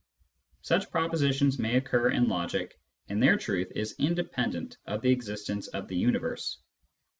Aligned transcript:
Such 0.63 0.89
propositions 0.89 1.59
may 1.59 1.75
occur 1.75 2.09
in 2.09 2.27
logic, 2.27 2.73
and 3.07 3.21
their 3.21 3.37
truth 3.37 3.71
is 3.75 3.93
independent 3.99 4.77
of 4.87 5.01
the 5.03 5.11
existence 5.11 5.67
of 5.67 5.87
the 5.87 5.95
universe. 5.95 6.57